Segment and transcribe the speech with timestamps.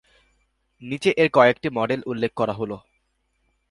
[0.81, 2.83] নিচে এর কয়েকটি মডেল উল্লেখ করা হল-